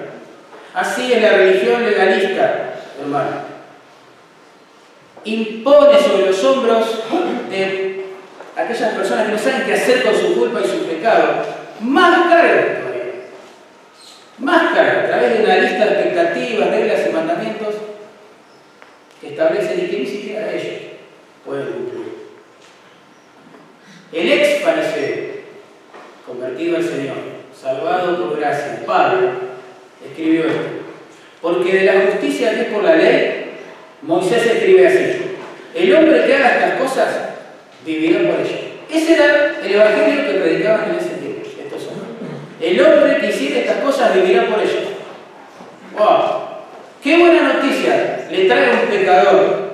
[0.74, 3.50] Así es la religión legalista, hermano.
[5.26, 7.04] Impone sobre los hombros
[7.50, 8.06] de
[8.56, 11.46] aquellas personas que no saben qué hacer con su culpa y su pecado,
[11.82, 12.80] más carga
[14.40, 14.46] todavía.
[14.46, 17.76] Más carga, a través de una lista de expectativas, reglas y mandamientos
[19.20, 20.82] que establecen y que ni siquiera ellos
[21.46, 22.00] pueden cumplir.
[24.12, 25.30] El ex fariseo,
[26.26, 27.18] convertido al Señor,
[27.54, 29.32] salvado por gracia, Pablo,
[30.06, 30.62] escribió esto.
[31.42, 33.52] Porque de la justicia que es por la ley,
[34.02, 35.38] Moisés escribe así.
[35.76, 37.30] El hombre que haga estas cosas
[37.86, 38.58] vivirá por ello.
[38.92, 41.19] Ese era el evangelio que predicaban en ese tiempo.
[42.70, 44.80] El hombre que hiciera estas cosas vivirá por ello.
[45.98, 46.42] ¡Wow!
[47.02, 49.70] ¡Qué buena noticia le trae a un pecador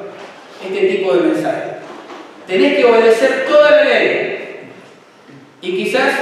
[0.64, 1.72] este tipo de mensaje!
[2.48, 4.70] Tenés que obedecer toda la ley.
[5.62, 6.14] Y quizás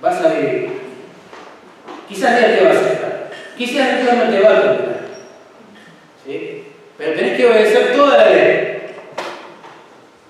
[0.00, 0.70] vas a vivir.
[2.08, 3.30] Quizás Dios te va a aceptar.
[3.58, 5.00] Quizás Dios no te va a perdonar.
[6.24, 6.64] ¿Sí?
[6.96, 8.78] Pero tenés que obedecer toda la ley.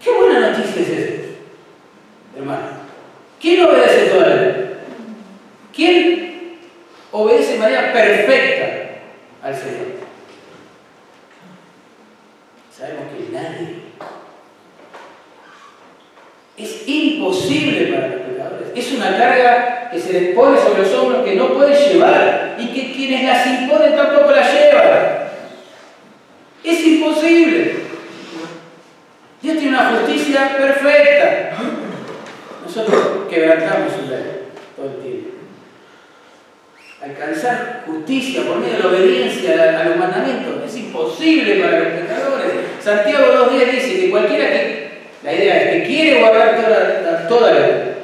[0.03, 1.23] Qué buena noticia es esa,
[2.37, 2.67] hermano.
[3.41, 4.67] ¿Quién obedece toda la ley?
[5.77, 6.57] ¿Quién
[7.13, 8.67] obedece de manera perfecta
[9.43, 9.97] al Señor?
[12.75, 13.77] Sabemos que nadie.
[16.57, 18.69] Es imposible para los pecadores.
[18.75, 22.69] Es una carga que se les pone sobre los hombros que no pueden llevar y
[22.69, 25.29] que quienes las imponen tampoco la llevan.
[26.65, 27.75] Es imposible.
[29.43, 31.53] Dios tiene una justicia perfecta.
[32.65, 35.27] Nosotros quebrantamos su ley todo el tiempo.
[37.07, 42.53] Alcanzar justicia por medio de la obediencia a los mandamientos es imposible para los pecadores.
[42.81, 44.89] Santiago 2.10 dice que cualquiera que,
[45.23, 47.95] la idea es que quiere guardar toda, toda la ley,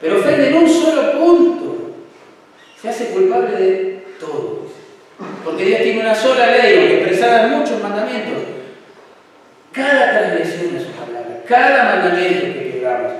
[0.00, 1.90] pero ofende en un solo punto,
[2.80, 4.66] se hace culpable de todo.
[5.44, 8.42] Porque Dios tiene una sola ley, aunque expresada muchos mandamientos.
[9.72, 13.12] Cada transgresión de su palabra, cada mandamiento que quebramos,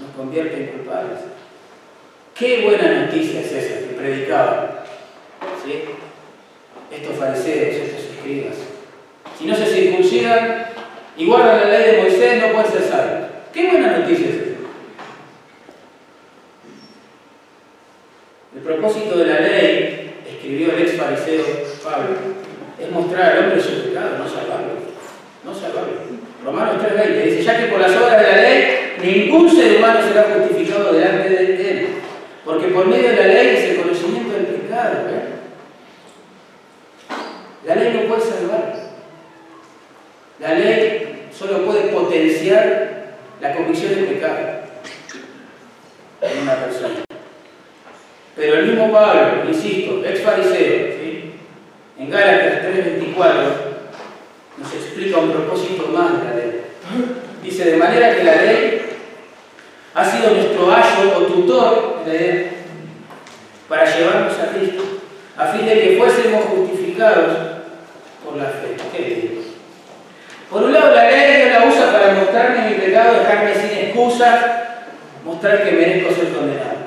[0.00, 1.18] nos convierte en culpables.
[2.38, 4.68] Qué buena noticia es esa que predicaban
[5.64, 5.82] ¿sí?
[6.88, 8.54] estos fariseos, estos escribas.
[9.36, 10.66] Si no se circuncidan
[11.16, 13.28] y guardan la ley de Moisés, no pueden ser salvos.
[13.52, 14.44] Qué buena noticia es esa.
[18.54, 21.44] El propósito de la ley, escribió el ex fariseo
[21.84, 22.16] Pablo,
[22.80, 24.88] es mostrar al hombre su pecado, no salvarlo.
[25.44, 25.92] No salvarlo.
[26.44, 30.24] Romanos 3.20 dice, ya que por las obras de la ley ningún ser humano será
[30.34, 31.86] justificado delante de él,
[32.44, 35.08] porque por medio de la ley es el conocimiento del pecado.
[35.08, 35.28] ¿eh?
[37.66, 38.74] La ley no puede salvar.
[40.40, 44.38] La ley solo puede potenciar la convicción del pecado
[46.20, 47.04] en una persona.
[48.88, 51.32] Pero el mismo Pablo, insisto, ex fariseo, ¿sí?
[51.98, 53.34] en Gálatas 3.24,
[54.58, 56.60] nos explica un propósito más de la ley.
[57.42, 58.82] Dice, de manera que la ley
[59.94, 61.98] ha sido nuestro ayo o tutor
[63.68, 64.82] para llevarnos a Cristo,
[65.36, 67.36] a fin de que fuésemos justificados
[68.24, 68.76] por la fe.
[68.92, 69.40] ¿Qué
[70.50, 74.40] Por un lado, la ley Dios la usa para mostrarme mi pecado, dejarme sin excusas,
[75.24, 76.78] mostrar que merezco ser condenado.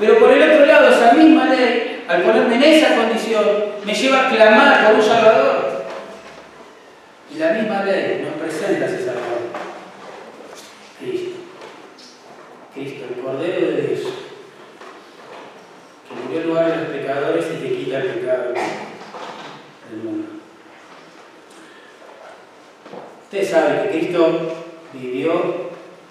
[0.00, 3.44] Pero por el otro lado, esa misma ley, al ponerme en esa condición,
[3.84, 5.84] me lleva a clamar por un Salvador.
[7.32, 9.44] Y la misma ley nos presenta a ese Salvador.
[10.98, 11.36] Cristo.
[12.74, 14.00] Cristo, el Cordero de Dios,
[16.08, 18.52] que murió en lugar de los pecadores y que quita el pecado
[19.90, 20.28] del mundo.
[23.22, 24.54] Usted sabe que Cristo
[24.92, 25.64] vivió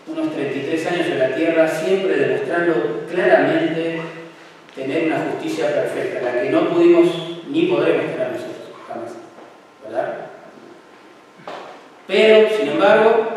[0.08, 4.02] unos 33 años en la tierra, siempre demostrando claramente
[4.76, 7.08] tener una justicia perfecta, la que no pudimos
[7.48, 9.12] ni podremos tener nosotros, jamás.
[9.84, 10.28] ¿Verdad?
[12.08, 13.30] Pero, sin embargo,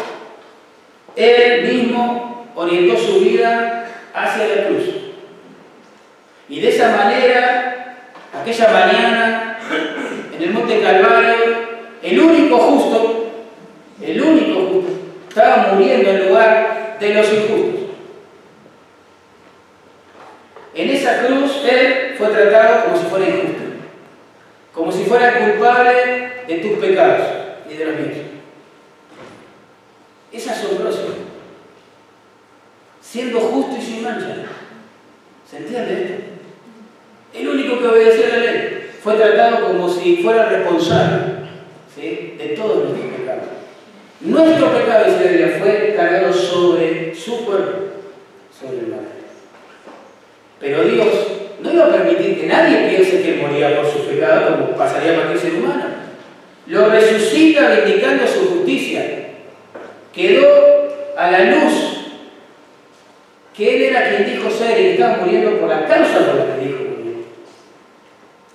[1.15, 4.85] Él mismo orientó su vida hacia la cruz.
[6.48, 7.96] Y de esa manera,
[8.35, 9.58] aquella mañana,
[10.35, 11.35] en el Monte Calvario,
[12.02, 13.31] el único justo,
[14.00, 17.81] el único justo, estaba muriendo en lugar de los injustos.
[20.75, 23.65] En esa cruz Él fue tratado como si fuera injusto,
[24.87, 27.27] como si fuera culpable de tus pecados
[27.69, 28.19] y de los míos.
[30.33, 31.09] Es asombroso.
[33.01, 34.45] Siendo justo y sin mancha.
[35.51, 36.15] ¿Se entiende esto?
[37.35, 41.49] El único que obedeció la ley fue tratado como si fuera responsable
[41.97, 43.45] de todos nuestros pecados.
[44.21, 47.79] Nuestro pecado, dice la fue cargado sobre su cuerpo,
[48.57, 49.07] sobre el madre.
[50.61, 54.77] Pero Dios no iba a permitir que nadie piense que moría por su pecado como
[54.77, 55.85] pasaría a cualquier ser humano.
[56.67, 59.02] Lo resucita vindicando su justicia.
[60.13, 60.48] Quedó
[61.17, 61.96] a la luz
[63.57, 66.67] que Él era quien dijo ser y estaba muriendo por la causa por la que
[66.67, 67.25] dijo morir.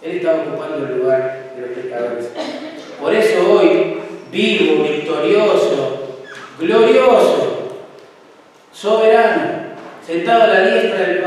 [0.01, 2.25] Él estaba ocupando el lugar de los pecadores.
[2.99, 3.97] Por eso hoy
[4.31, 6.19] vivo, victorioso,
[6.59, 7.87] glorioso,
[8.71, 9.71] soberano,
[10.05, 11.20] sentado a la diestra del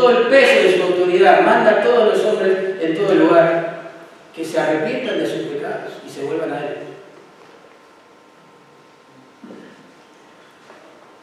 [0.00, 3.90] todo el peso de su autoridad, manda a todos los hombres en todo lugar
[4.34, 6.76] que se arrepientan de sus pecados y se vuelvan a Él.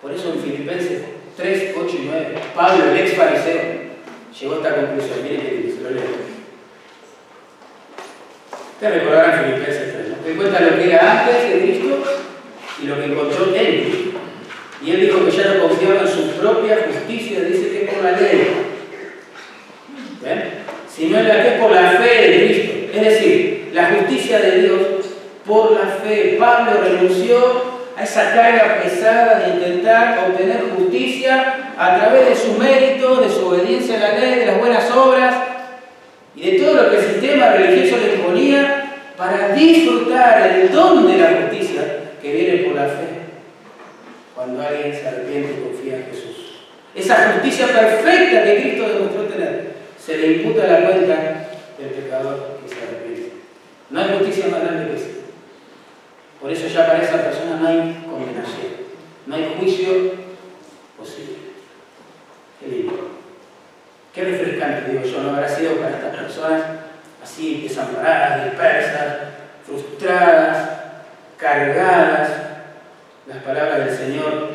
[0.02, 1.02] Por eso en Filipenses
[1.36, 3.62] 3, 8 y 9, Pablo, el ex fariseo,
[4.40, 5.24] llegó a esta conclusión.
[5.24, 6.04] Miren que dice, lo leo.
[8.74, 10.24] Ustedes recordarán Filipenses 3, ¿no?
[10.24, 12.04] Que cuenta lo que era antes de Cristo
[12.84, 14.20] y lo que encontró en Cristo.
[14.86, 18.12] Y él dijo que ya no confiaba en su propia justicia, dice que por la
[18.12, 18.67] ley.
[20.22, 20.44] ¿Ven?
[20.94, 22.74] Sino en la que por la fe de Cristo.
[22.94, 24.82] Es decir, la justicia de Dios
[25.46, 26.38] por la fe.
[26.40, 33.22] Pablo renunció a esa carga pesada de intentar obtener justicia a través de su mérito,
[33.22, 35.36] de su obediencia a la ley, de las buenas obras
[36.36, 38.84] y de todo lo que el sistema religioso le imponía
[39.18, 41.82] para disfrutar el don de la justicia
[42.22, 43.18] que viene por la fe
[44.36, 46.60] cuando alguien se arrepiente y confía en Jesús.
[46.94, 49.67] Esa justicia perfecta que Cristo demostró tener
[50.08, 53.34] se le imputa la cuenta del pecador que se arrepiente.
[53.90, 55.08] No hay justicia más grande que esa.
[56.40, 58.72] Por eso ya para esa persona no hay condenación,
[59.26, 60.14] no hay juicio
[60.98, 61.36] posible.
[62.58, 62.94] Qué lindo.
[64.14, 66.64] Qué refrescante, digo yo, no habrá sido para estas personas
[67.22, 69.18] así desamparadas, dispersas,
[69.66, 70.70] frustradas,
[71.36, 72.30] cargadas.
[73.28, 74.52] Las palabras del Señor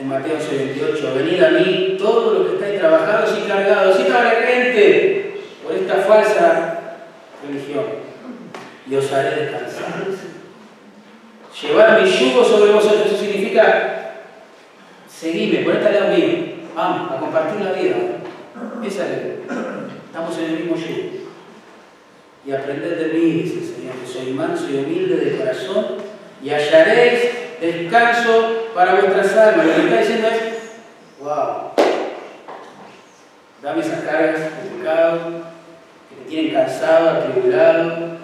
[0.00, 2.53] en Mateo 28, venid a mí todos los que
[2.88, 6.80] trabajados y cargados y gente por esta falsa
[7.46, 7.84] religión
[8.86, 10.04] y os haré descansar.
[11.62, 14.16] Llevar mi yugo sobre vosotros, eso significa
[15.08, 16.16] seguirme, ponerte al lado
[16.74, 17.96] vamos, a compartir la vida.
[18.84, 19.10] Esa es
[20.06, 21.24] Estamos en el mismo yugo.
[22.46, 25.86] Y aprended de mí, dice el Señor, que soy manso y humilde de corazón,
[26.42, 27.30] y hallaréis
[27.60, 29.66] descanso para vuestras almas.
[29.66, 31.83] Lo que está diciendo es, wow,
[33.64, 35.18] dame esas cargas de pecado
[36.10, 38.18] que te tienen cansado, atribulado,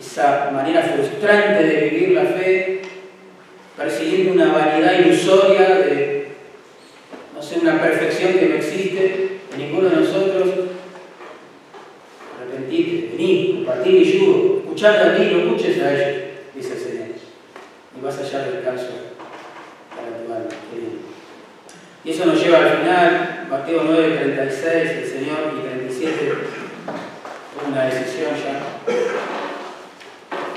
[0.00, 2.82] esa manera frustrante de vivir la fe,
[3.76, 6.28] persiguiendo una vanidad ilusoria de,
[7.34, 10.48] no sé, una perfección que no existe en ninguno de nosotros.
[12.38, 16.22] Arrepentite, vení, compartí mi yugo, escuchad a mí, no escuches a ellos,
[16.54, 17.06] dice el Señor.
[17.98, 18.90] Y vas a hallar descanso
[19.90, 20.48] para tu alma,
[22.04, 26.34] Y eso nos lleva al final, Mateo 9, 36, el Señor, y 37,
[27.68, 28.60] una decisión ya.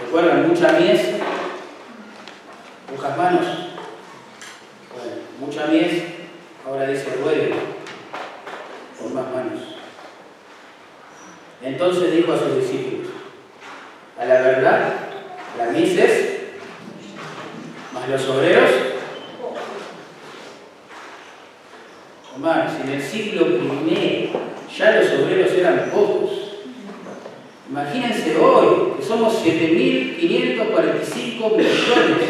[0.03, 0.47] ¿Recuerdan?
[0.47, 1.01] Mucha mies,
[2.89, 3.45] pocas manos.
[4.93, 6.03] Bueno, mucha mies,
[6.65, 7.55] ahora dice ruedo,
[8.99, 9.75] con más manos.
[11.61, 13.11] Entonces dijo a sus discípulos,
[14.17, 14.93] a la verdad,
[15.57, 16.37] la mies es,
[17.93, 18.96] más los obreros,
[22.37, 24.29] Omar, si en el siglo I
[24.77, 26.47] ya los obreros eran pocos,
[27.69, 32.29] Imagínense hoy que somos 7.545 millones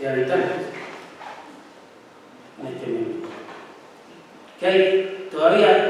[0.00, 0.66] de habitantes
[2.60, 3.28] en este mundo.
[4.58, 5.89] Que hay todavía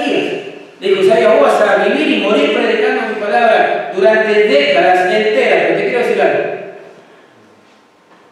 [0.00, 0.32] Isaías.
[0.80, 5.64] Dijo Isaías, vos a vivir y morir predicando mi palabra durante décadas enteras.
[5.66, 6.44] Pero te quiero decir algo.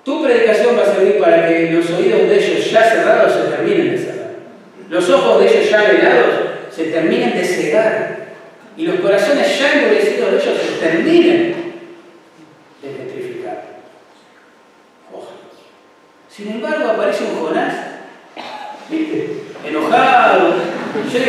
[0.04, 3.90] Tu predicación va a servir para que los oídos de ellos ya cerrados se terminen
[3.90, 4.30] de cerrar.
[4.88, 6.34] Los ojos de ellos ya velados
[6.70, 8.16] se terminen de cegar.
[8.76, 11.65] Y los corazones ya endurecidos de ellos se terminen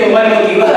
[0.09, 0.76] me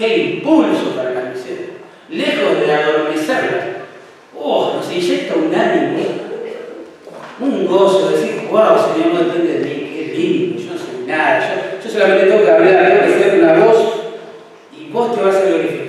[0.00, 1.72] ¡Qué impulso para las miserias!
[2.08, 3.66] Lejos de adormecerlas,
[4.34, 4.72] ¡oh!
[4.76, 5.98] Nos inyecta un ánimo,
[7.38, 11.06] un gozo, de decir, wow, Señor, no depende de mí, qué lindo, yo no soy
[11.06, 13.76] nada, yo, yo solamente tengo que hablar, tengo que ser una voz
[14.74, 15.79] y vos te vas a glorificar.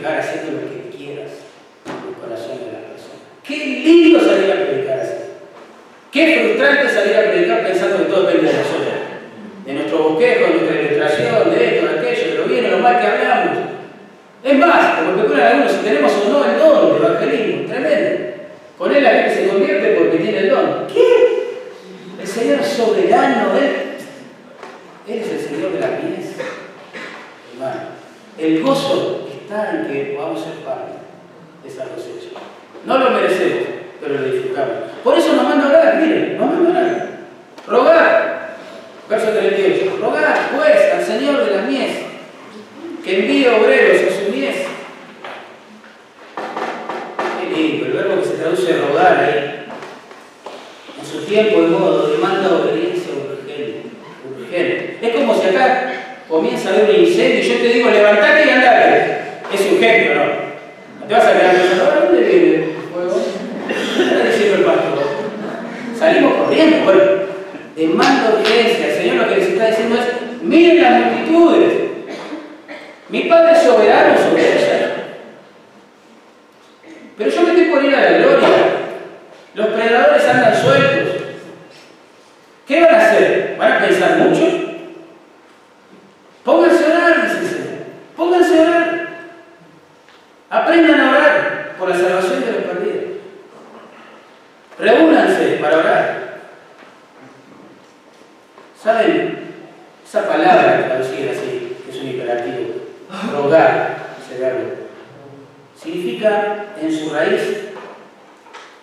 [105.82, 107.42] Significa en su raíz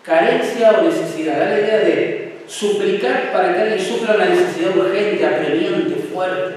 [0.02, 1.38] carencia o necesidad.
[1.38, 6.54] Da la idea de suplicar para que alguien supla una necesidad urgente, apremiante, fuerte.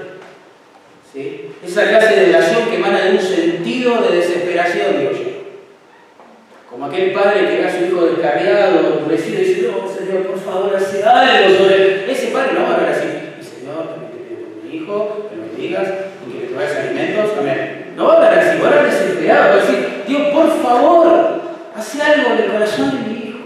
[1.12, 1.50] ¿Sí?
[1.64, 5.32] Esa clase de relación que emana de un sentido de desesperación, digo yo.
[6.70, 10.40] Como aquel padre que ve a su hijo descarriado, endurecido, y dice, no, Señor, por
[10.40, 12.10] favor, hace algo sobre.
[12.10, 13.08] Ese padre no va a ver así.
[13.38, 15.88] Y Señor, pido por mi hijo, que lo bendigas
[16.26, 17.30] y que le traigas alimentos.
[17.38, 17.92] Amén.
[17.94, 21.40] No va a hablar así, va a hablar desesperado, va a decir, Dios, por favor,
[21.74, 23.38] hace algo en el corazón de mi hijo.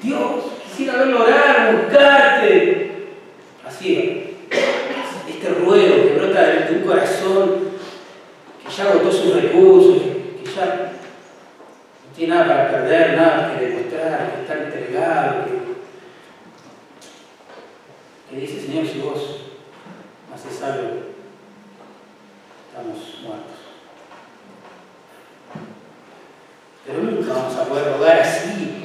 [0.00, 0.20] Dios,
[0.62, 3.08] quisiera verlo orar, buscarte.
[3.66, 4.36] Así
[5.28, 7.70] Este ruego que brota de un corazón
[8.64, 10.02] que ya agotó sus recursos,
[10.40, 10.92] que ya
[12.06, 15.46] no tiene nada para perder, nada que demostrar, que está entregado,
[18.30, 19.40] que, que dice, Señor, si vos
[20.32, 20.90] haces algo,
[22.70, 23.65] estamos muertos.
[26.86, 28.84] Pero nunca vamos a poder rogar así,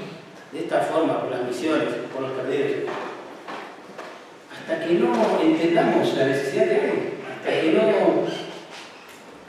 [0.51, 2.89] de esta forma, por las misiones, por los perdidos.
[4.51, 8.25] Hasta que no entendamos la necesidad de alguien, hasta que no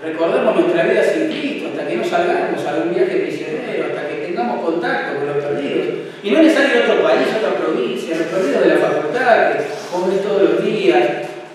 [0.02, 4.26] recordemos nuestra vida sin Cristo, hasta que no salgamos a algún viaje misionero, hasta que
[4.26, 5.88] tengamos contacto con los perdidos.
[6.22, 10.22] Y no es necesario otro país, otra provincia, los perdidos de la facultad, que comes
[10.22, 11.02] todos los días,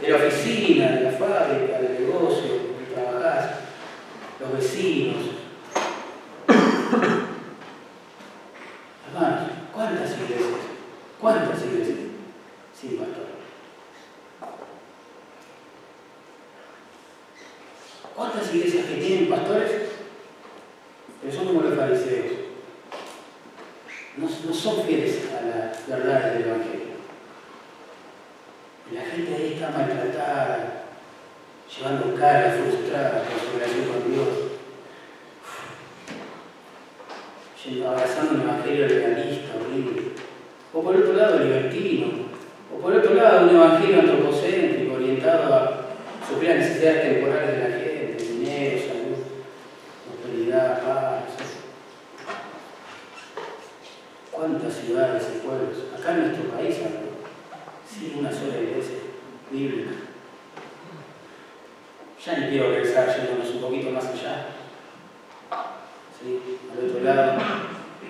[0.01, 3.51] de la oficina, de la fábrica, del negocio, donde trabajás,
[4.39, 5.37] los vecinos.
[9.07, 10.61] Hermanos, ¿cuántas iglesias?
[11.19, 11.97] ¿Cuántas iglesias?
[12.79, 13.25] Sin pastor.
[18.15, 19.71] ¿Cuántas iglesias que tienen pastores?
[21.21, 22.33] Pero son como los fariseos.
[24.17, 26.97] No, son fieles a las verdades del Evangelio.
[28.91, 30.85] La gente ahí está maltratada,
[31.69, 34.27] llevando cargas frustradas por su relación con Dios.
[37.85, 40.13] Abrazando un evangelio legalista, horrible.
[40.77, 42.27] O por otro lado, libertino.
[42.71, 45.81] O por otro lado, un evangelio antropocéntrico, orientado a
[46.29, 49.17] suplir las necesidades temporales de la gente, dinero, salud,
[50.05, 51.23] prosperidad, paz.
[54.31, 55.77] ¿Cuántas ciudades y pueblos?
[55.97, 56.75] Acá en nuestro país,
[57.89, 58.97] sin una sola iglesia
[59.49, 59.91] bíblica.
[62.23, 64.45] Ya ni quiero regresar yéndonos un poquito más allá.
[66.21, 66.59] ¿Sí?
[66.71, 67.41] Al otro lado,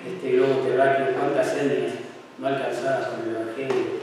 [0.06, 2.07] este globo terráqueo, cuántas etnias
[2.38, 3.97] no alcanzadas con el Evangelio.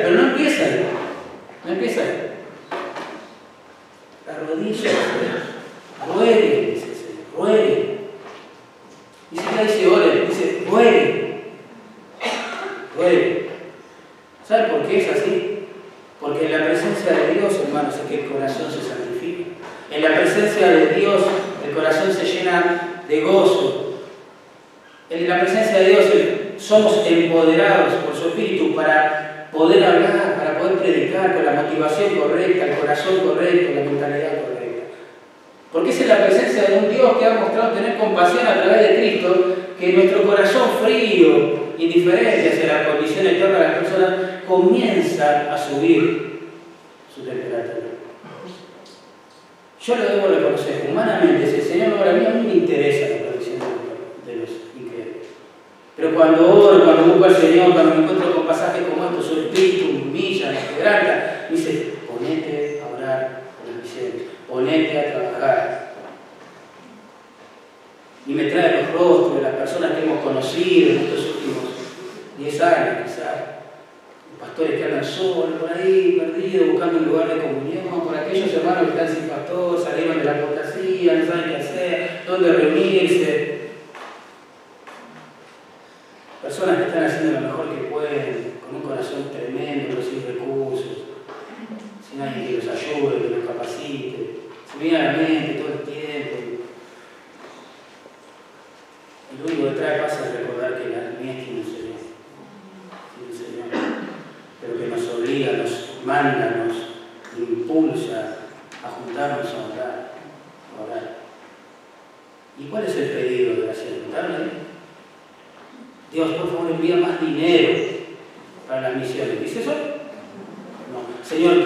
[0.00, 0.64] pero no empieza.
[1.64, 2.02] No empieza.
[4.26, 4.90] La rodilla.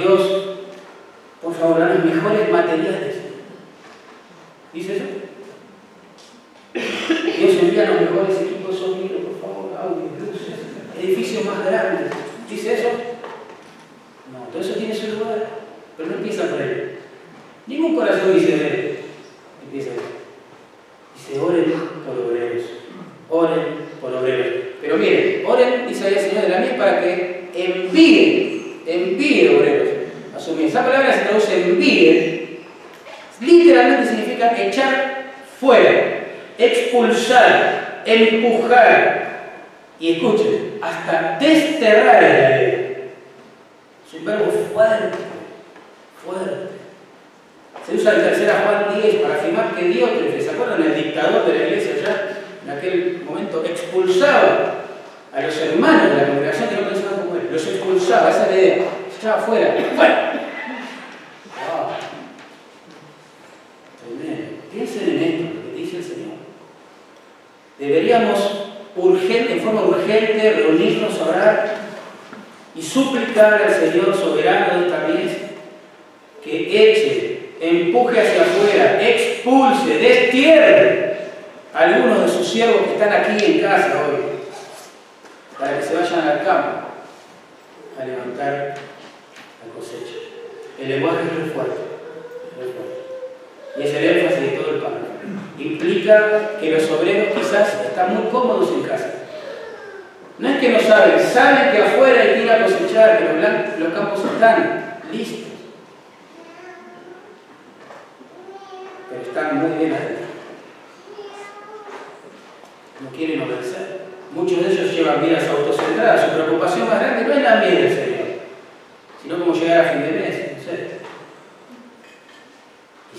[0.06, 0.22] Dios,
[1.42, 3.16] por favor, a los mejores materiales.
[4.72, 5.04] ¿Dice eso?
[6.74, 10.54] Dios envía los mejores equipos sonidos, por favor, audio, luces,
[10.96, 12.12] edificios más grandes.
[12.48, 12.88] ¿Dice eso?
[14.32, 15.48] No, todo eso tiene su lugar,
[15.96, 16.98] pero no empieza por él.
[17.66, 18.85] Ningún corazón dice de él.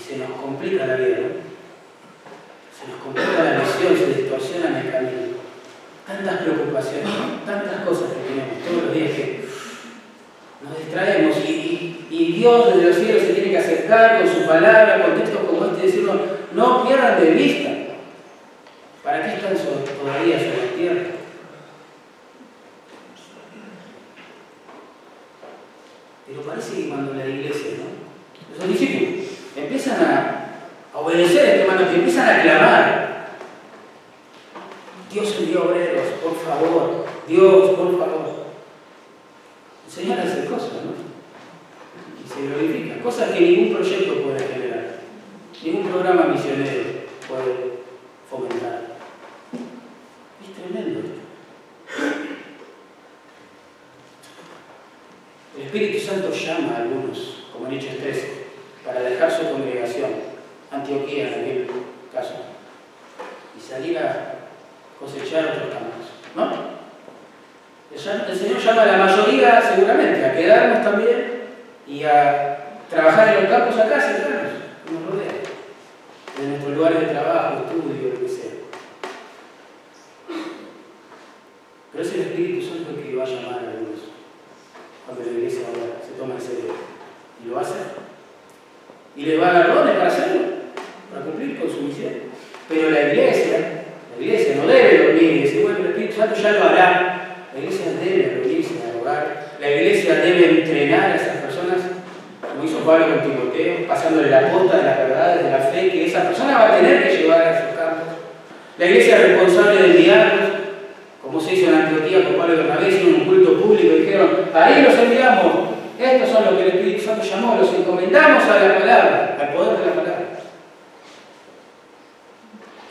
[0.08, 1.18] se nos complica la vida.
[2.72, 5.38] Se nos complica la visión, se distorsiona el camino.
[6.06, 7.12] Tantas preocupaciones,
[7.44, 9.44] tantas cosas que tenemos todos los días que
[10.62, 11.74] nos distraemos y,
[12.38, 15.82] Dios desde los cielos se tiene que acercar con su palabra, con textos como este
[15.82, 16.16] y decirnos,
[16.54, 17.70] no pierdan de vista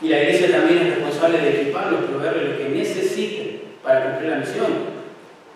[0.08, 4.38] Y la iglesia también es responsable de equiparlos, proveerles lo que necesiten para cumplir la
[4.38, 4.66] misión.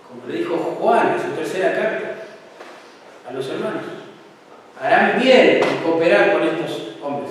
[0.06, 2.16] Como le dijo Juan en su tercera carta
[3.26, 3.82] a los hermanos.
[4.78, 7.30] Harán bien en cooperar con estos hombres.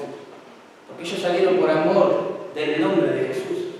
[0.87, 3.75] Porque ellos salieron por amor del nombre de Jesús.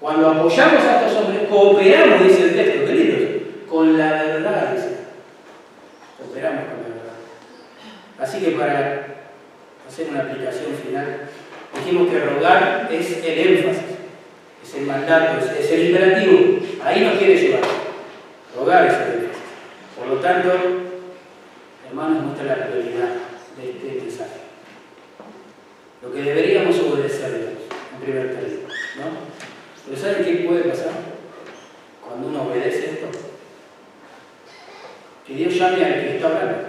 [0.00, 4.72] Cuando apoyamos a estos hombres, cooperamos, dice el texto, queridos, con la verdad.
[4.74, 4.96] Dice.
[6.16, 8.18] Cooperamos con la verdad.
[8.18, 9.08] Así que para
[9.86, 11.28] hacer una aplicación final,
[11.84, 13.82] dijimos que rogar es el énfasis,
[14.62, 16.58] es el mandato, es, el imperativo.
[16.84, 17.62] Ahí nos quiere llevar.
[18.56, 19.42] Rogar es el énfasis.
[19.98, 20.50] Por lo tanto,
[21.88, 23.08] hermanos, muestra la prioridad
[23.56, 24.40] de este mensaje.
[26.02, 27.50] Lo que deberíamos obedecer, a Dios,
[27.94, 28.68] en primer término.
[28.96, 29.04] ¿no?
[29.86, 30.92] Pero ¿saben qué puede pasar
[32.06, 33.06] cuando uno obedece esto?
[35.26, 36.61] Que Dios llame al que está hablando.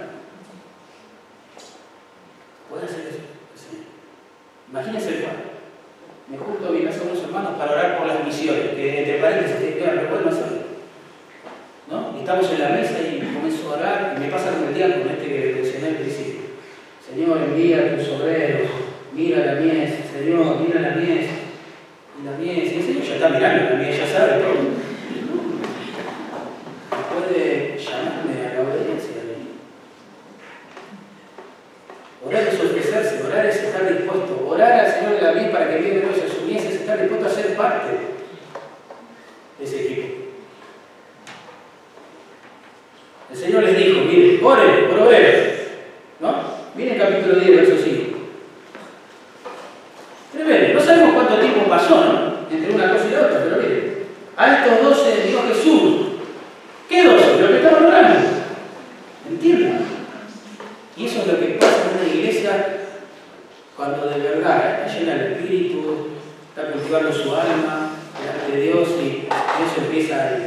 [64.64, 66.08] llena, llena el espíritu,
[66.48, 67.90] está cultivando su alma
[68.20, 70.38] delante de Dios y eso empieza a,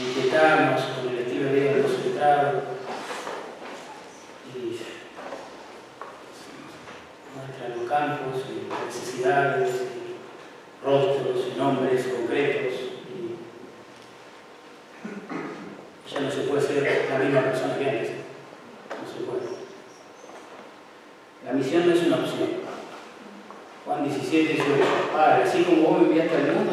[0.00, 2.62] inquietarnos con el estilo de vida de los pecados.
[4.54, 4.78] Y
[7.34, 12.63] muestra los campos, y necesidades, y rostros y nombres concretos.
[24.34, 25.12] 17, 18.
[25.12, 26.72] Padre, así como vos enviaste al mundo,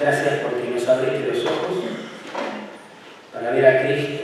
[0.00, 1.84] Gracias porque nos abriste los ojos
[3.34, 4.19] para ver a Cristo.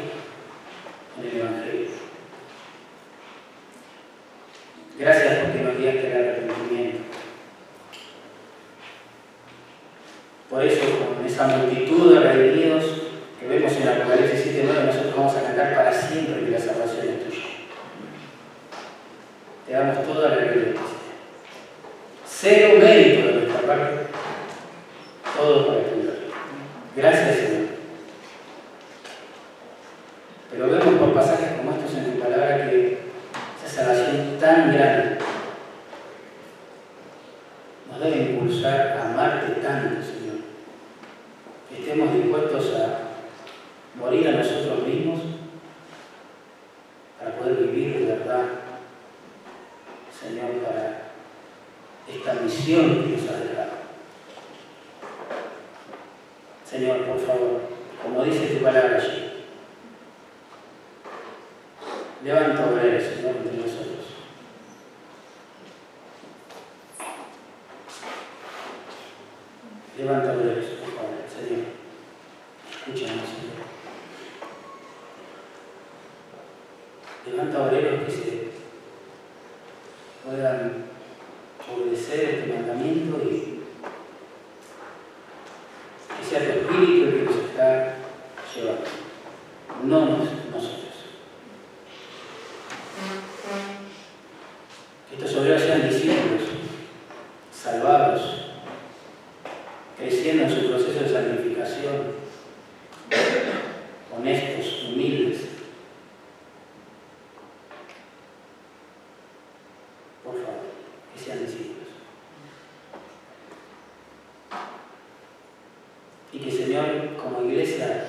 [116.33, 118.05] y que Señor, como iglesia,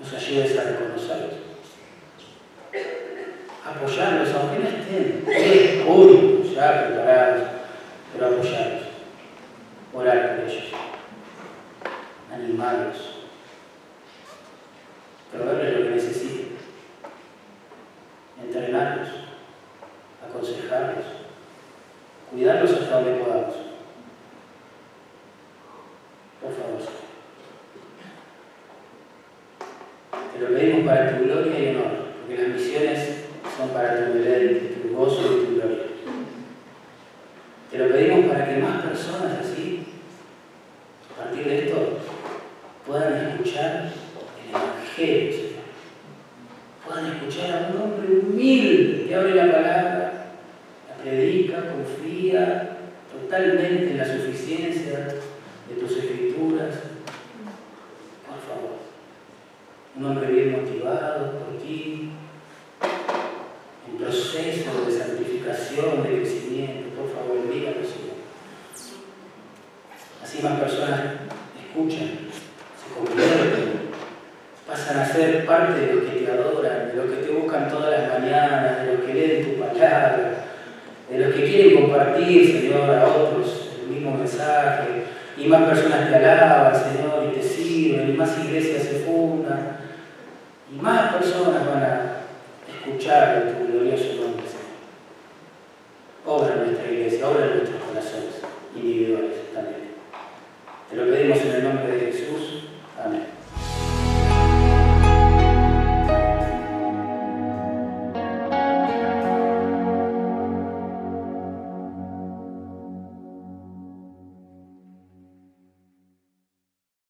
[0.00, 1.34] nos ayudes a reconocerlos.
[3.64, 7.42] Apoyarlos, aunque no estén hoy ya preparados,
[8.12, 8.73] pero apoyarlos.